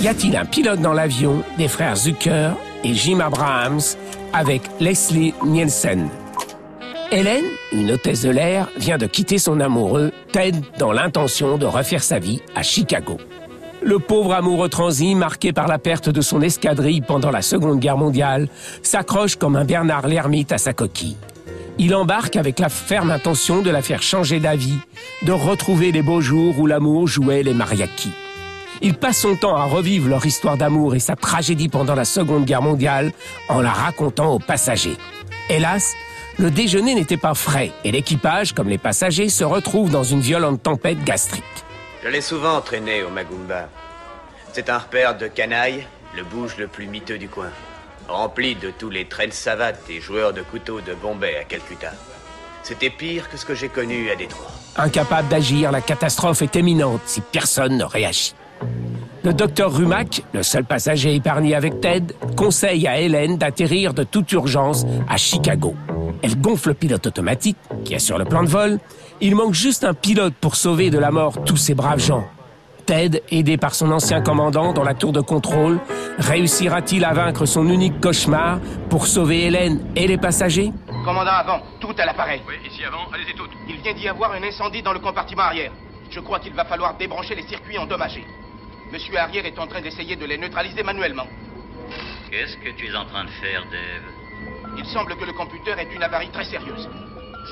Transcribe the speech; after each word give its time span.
Y 0.00 0.08
a-t-il 0.08 0.36
un 0.36 0.44
pilote 0.44 0.80
dans 0.80 0.92
l'avion 0.92 1.44
des 1.56 1.68
frères 1.68 1.94
Zucker 1.94 2.50
et 2.82 2.94
Jim 2.94 3.20
Abrahams 3.20 3.80
avec 4.32 4.62
Leslie 4.80 5.34
Nielsen? 5.44 6.08
Hélène, 7.12 7.44
une 7.72 7.92
hôtesse 7.92 8.22
de 8.22 8.30
l'air, 8.30 8.68
vient 8.76 8.98
de 8.98 9.06
quitter 9.06 9.38
son 9.38 9.60
amoureux, 9.60 10.10
Ted, 10.32 10.58
dans 10.78 10.90
l'intention 10.90 11.58
de 11.58 11.66
refaire 11.66 12.02
sa 12.02 12.18
vie 12.18 12.40
à 12.56 12.62
Chicago. 12.62 13.18
Le 13.82 14.00
pauvre 14.00 14.34
amoureux 14.34 14.68
transi, 14.68 15.14
marqué 15.14 15.52
par 15.52 15.68
la 15.68 15.78
perte 15.78 16.08
de 16.08 16.20
son 16.20 16.42
escadrille 16.42 17.02
pendant 17.02 17.30
la 17.30 17.42
Seconde 17.42 17.78
Guerre 17.78 17.98
mondiale, 17.98 18.48
s'accroche 18.82 19.36
comme 19.36 19.54
un 19.54 19.64
Bernard 19.64 20.08
l'ermite 20.08 20.50
à 20.50 20.58
sa 20.58 20.72
coquille. 20.72 21.16
Il 21.78 21.94
embarque 21.94 22.34
avec 22.34 22.58
la 22.58 22.68
ferme 22.68 23.12
intention 23.12 23.62
de 23.62 23.70
la 23.70 23.80
faire 23.80 24.02
changer 24.02 24.40
d'avis, 24.40 24.78
de 25.22 25.32
retrouver 25.32 25.92
les 25.92 26.02
beaux 26.02 26.20
jours 26.20 26.58
où 26.58 26.66
l'amour 26.66 27.06
jouait 27.06 27.44
les 27.44 27.54
mariachis. 27.54 28.12
Il 28.82 28.94
passe 28.94 29.18
son 29.18 29.36
temps 29.36 29.56
à 29.56 29.64
revivre 29.64 30.08
leur 30.08 30.24
histoire 30.24 30.56
d'amour 30.56 30.94
et 30.94 31.00
sa 31.00 31.14
tragédie 31.14 31.68
pendant 31.68 31.94
la 31.94 32.06
Seconde 32.06 32.46
Guerre 32.46 32.62
mondiale 32.62 33.12
en 33.48 33.60
la 33.60 33.72
racontant 33.72 34.32
aux 34.32 34.38
passagers. 34.38 34.96
Hélas, 35.50 35.94
le 36.38 36.50
déjeuner 36.50 36.94
n'était 36.94 37.18
pas 37.18 37.34
frais 37.34 37.72
et 37.84 37.92
l'équipage, 37.92 38.54
comme 38.54 38.68
les 38.68 38.78
passagers, 38.78 39.28
se 39.28 39.44
retrouve 39.44 39.90
dans 39.90 40.04
une 40.04 40.20
violente 40.20 40.62
tempête 40.62 41.04
gastrique. 41.04 41.44
Je 42.02 42.08
l'ai 42.08 42.22
souvent 42.22 42.56
entraîné 42.56 43.02
au 43.02 43.10
Magumba. 43.10 43.68
C'est 44.52 44.70
un 44.70 44.78
repère 44.78 45.18
de 45.18 45.26
canaille, 45.26 45.86
le 46.16 46.24
bouge 46.24 46.56
le 46.56 46.66
plus 46.66 46.86
miteux 46.86 47.18
du 47.18 47.28
coin. 47.28 47.50
Rempli 48.08 48.54
de 48.54 48.70
tous 48.70 48.88
les 48.88 49.04
traînes 49.04 49.30
savates 49.32 49.90
et 49.90 50.00
joueurs 50.00 50.32
de 50.32 50.40
couteaux 50.40 50.80
de 50.80 50.94
Bombay 50.94 51.36
à 51.36 51.44
Calcutta. 51.44 51.92
C'était 52.62 52.90
pire 52.90 53.28
que 53.28 53.36
ce 53.36 53.44
que 53.44 53.54
j'ai 53.54 53.68
connu 53.68 54.10
à 54.10 54.16
Détroit. 54.16 54.50
Incapable 54.76 55.28
d'agir, 55.28 55.70
la 55.70 55.82
catastrophe 55.82 56.40
est 56.40 56.56
imminente 56.56 57.02
si 57.04 57.20
personne 57.20 57.76
ne 57.76 57.84
réagit. 57.84 58.34
Le 59.22 59.34
docteur 59.34 59.72
Rumac, 59.74 60.22
le 60.32 60.42
seul 60.42 60.64
passager 60.64 61.14
épargné 61.14 61.54
avec 61.54 61.80
Ted, 61.80 62.14
conseille 62.36 62.88
à 62.88 62.98
Hélène 62.98 63.36
d'atterrir 63.36 63.92
de 63.92 64.02
toute 64.02 64.32
urgence 64.32 64.86
à 65.08 65.18
Chicago. 65.18 65.74
Elle 66.22 66.40
gonfle 66.40 66.68
le 66.68 66.74
pilote 66.74 67.06
automatique, 67.06 67.58
qui 67.84 67.94
est 67.94 67.98
sur 67.98 68.16
le 68.16 68.24
plan 68.24 68.42
de 68.42 68.48
vol. 68.48 68.78
Il 69.20 69.36
manque 69.36 69.52
juste 69.52 69.84
un 69.84 69.92
pilote 69.92 70.34
pour 70.40 70.56
sauver 70.56 70.88
de 70.88 70.98
la 70.98 71.10
mort 71.10 71.44
tous 71.44 71.56
ces 71.56 71.74
braves 71.74 72.00
gens. 72.00 72.24
Ted, 72.86 73.22
aidé 73.30 73.58
par 73.58 73.74
son 73.74 73.92
ancien 73.92 74.22
commandant 74.22 74.72
dans 74.72 74.82
la 74.82 74.94
tour 74.94 75.12
de 75.12 75.20
contrôle, 75.20 75.80
réussira-t-il 76.18 77.04
à 77.04 77.12
vaincre 77.12 77.44
son 77.44 77.68
unique 77.68 78.00
cauchemar 78.00 78.58
pour 78.88 79.06
sauver 79.06 79.44
Hélène 79.44 79.80
et 79.96 80.06
les 80.06 80.18
passagers? 80.18 80.72
Commandant 81.04 81.30
avant, 81.30 81.60
tout 81.78 81.94
à 81.98 82.06
l'appareil. 82.06 82.40
Oui, 82.48 82.54
ici 82.66 82.82
avant, 82.84 83.10
allez-y 83.12 83.34
toutes. 83.34 83.50
Il 83.68 83.76
vient 83.82 83.94
d'y 83.94 84.08
avoir 84.08 84.32
un 84.32 84.42
incendie 84.42 84.82
dans 84.82 84.92
le 84.92 84.98
compartiment 84.98 85.42
arrière. 85.42 85.72
Je 86.10 86.20
crois 86.20 86.40
qu'il 86.40 86.54
va 86.54 86.64
falloir 86.64 86.96
débrancher 86.96 87.34
les 87.34 87.46
circuits 87.46 87.78
endommagés. 87.78 88.24
Monsieur 88.92 89.16
Arrière 89.18 89.46
est 89.46 89.58
en 89.58 89.68
train 89.68 89.80
d'essayer 89.80 90.16
de 90.16 90.26
les 90.26 90.36
neutraliser 90.36 90.82
manuellement. 90.82 91.26
Qu'est-ce 92.30 92.56
que 92.56 92.76
tu 92.76 92.88
es 92.88 92.96
en 92.96 93.04
train 93.04 93.24
de 93.24 93.30
faire, 93.30 93.64
Dave 93.70 94.76
Il 94.78 94.84
semble 94.86 95.16
que 95.16 95.24
le 95.24 95.32
computer 95.32 95.72
est 95.78 95.94
une 95.94 96.02
avarie 96.02 96.30
très 96.30 96.44
sérieuse. 96.44 96.88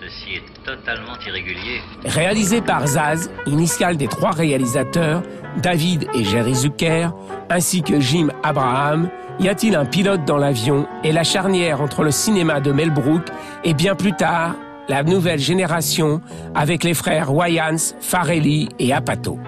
Ceci 0.00 0.36
est 0.36 0.64
totalement 0.64 1.18
irrégulier. 1.26 1.80
Réalisé 2.04 2.60
par 2.60 2.86
Zaz, 2.86 3.30
initial 3.46 3.96
des 3.96 4.06
trois 4.06 4.30
réalisateurs, 4.30 5.22
David 5.56 6.08
et 6.14 6.24
Jerry 6.24 6.54
Zucker, 6.54 7.10
ainsi 7.50 7.82
que 7.82 8.00
Jim 8.00 8.28
Abraham, 8.44 9.10
y 9.40 9.48
a-t-il 9.48 9.74
un 9.74 9.84
pilote 9.84 10.24
dans 10.24 10.38
l'avion 10.38 10.86
et 11.02 11.10
la 11.10 11.24
charnière 11.24 11.80
entre 11.80 12.04
le 12.04 12.12
cinéma 12.12 12.60
de 12.60 12.70
Mel 12.70 12.90
Brooks 12.90 13.28
et 13.64 13.74
bien 13.74 13.96
plus 13.96 14.14
tard, 14.14 14.54
la 14.88 15.02
nouvelle 15.02 15.40
génération 15.40 16.20
avec 16.54 16.84
les 16.84 16.94
frères 16.94 17.34
Wayans, 17.34 17.94
Farelli 18.00 18.68
et 18.78 18.92
Apato. 18.92 19.38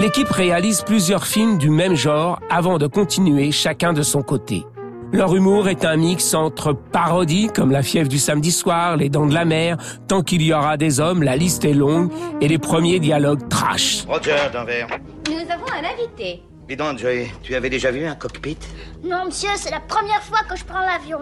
L'équipe 0.00 0.30
réalise 0.30 0.80
plusieurs 0.80 1.26
films 1.26 1.58
du 1.58 1.68
même 1.68 1.94
genre 1.94 2.40
avant 2.48 2.78
de 2.78 2.86
continuer 2.86 3.52
chacun 3.52 3.92
de 3.92 4.00
son 4.00 4.22
côté. 4.22 4.64
Leur 5.12 5.36
humour 5.36 5.68
est 5.68 5.84
un 5.84 5.96
mix 5.98 6.32
entre 6.32 6.72
parodies 6.72 7.48
comme 7.54 7.70
La 7.70 7.82
fièvre 7.82 8.08
du 8.08 8.18
samedi 8.18 8.50
soir, 8.50 8.96
Les 8.96 9.10
dents 9.10 9.26
de 9.26 9.34
la 9.34 9.44
mer, 9.44 9.76
Tant 10.08 10.22
qu'il 10.22 10.40
y 10.40 10.54
aura 10.54 10.78
des 10.78 11.00
hommes, 11.00 11.22
La 11.22 11.36
liste 11.36 11.66
est 11.66 11.74
longue 11.74 12.10
et 12.40 12.48
les 12.48 12.56
premiers 12.56 12.98
dialogues 12.98 13.46
trash. 13.50 14.06
Roger, 14.08 14.36
Denver. 14.54 14.86
Nous 15.28 15.52
avons 15.52 15.66
un 15.70 15.86
invité. 15.92 16.44
Dis 16.66 16.76
donc, 16.76 16.98
Joey, 16.98 17.26
tu 17.42 17.54
avais 17.54 17.68
déjà 17.68 17.90
vu 17.90 18.06
un 18.06 18.14
cockpit? 18.14 18.56
Non, 19.04 19.26
monsieur, 19.26 19.50
c'est 19.56 19.70
la 19.70 19.80
première 19.80 20.22
fois 20.22 20.38
que 20.48 20.56
je 20.56 20.64
prends 20.64 20.80
l'avion. 20.80 21.18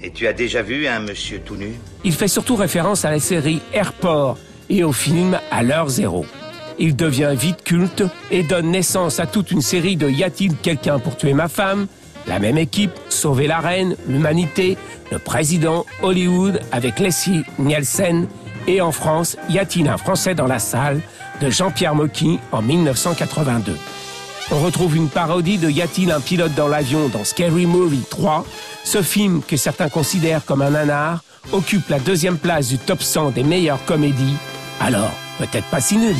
Et 0.00 0.12
tu 0.12 0.28
as 0.28 0.32
déjà 0.32 0.62
vu 0.62 0.86
un 0.86 1.00
monsieur 1.00 1.40
tout 1.40 1.56
nu? 1.56 1.72
Il 2.04 2.12
fait 2.12 2.28
surtout 2.28 2.54
référence 2.54 3.04
à 3.04 3.10
la 3.10 3.18
série 3.18 3.60
Airport 3.72 4.38
et 4.70 4.84
au 4.84 4.92
film 4.92 5.40
À 5.50 5.64
l'heure 5.64 5.88
zéro. 5.88 6.24
Il 6.84 6.96
devient 6.96 7.32
vite 7.36 7.62
culte 7.62 8.02
et 8.32 8.42
donne 8.42 8.72
naissance 8.72 9.20
à 9.20 9.26
toute 9.26 9.52
une 9.52 9.62
série 9.62 9.94
de 9.94 10.10
Y 10.10 10.24
a-t-il 10.24 10.56
quelqu'un 10.56 10.98
pour 10.98 11.16
tuer 11.16 11.32
ma 11.32 11.46
femme? 11.46 11.86
La 12.26 12.40
même 12.40 12.58
équipe, 12.58 12.90
Sauver 13.08 13.46
la 13.46 13.60
reine, 13.60 13.94
l'humanité, 14.08 14.76
le 15.12 15.20
président, 15.20 15.86
Hollywood 16.02 16.60
avec 16.72 16.98
Leslie 16.98 17.44
Nielsen 17.60 18.26
et 18.66 18.80
en 18.80 18.90
France, 18.90 19.36
Y 19.48 19.60
a-t-il 19.60 19.88
un 19.88 19.96
Français 19.96 20.34
dans 20.34 20.48
la 20.48 20.58
salle 20.58 21.00
de 21.40 21.50
Jean-Pierre 21.50 21.94
Mocky 21.94 22.40
en 22.50 22.62
1982. 22.62 23.78
On 24.50 24.58
retrouve 24.58 24.96
une 24.96 25.08
parodie 25.08 25.58
de 25.58 25.70
Y 25.70 25.82
a-t-il 25.82 26.10
un 26.10 26.20
pilote 26.20 26.54
dans 26.56 26.66
l'avion 26.66 27.06
dans 27.10 27.22
Scary 27.22 27.66
Movie 27.66 28.02
3. 28.10 28.44
Ce 28.82 29.02
film, 29.02 29.40
que 29.46 29.56
certains 29.56 29.88
considèrent 29.88 30.44
comme 30.44 30.62
un 30.62 30.70
nanar, 30.70 31.22
occupe 31.52 31.88
la 31.90 32.00
deuxième 32.00 32.38
place 32.38 32.66
du 32.66 32.78
top 32.78 33.04
100 33.04 33.30
des 33.30 33.44
meilleures 33.44 33.84
comédies. 33.84 34.34
Alors, 34.80 35.12
peut-être 35.38 35.66
pas 35.66 35.80
si 35.80 35.96
nul. 35.96 36.16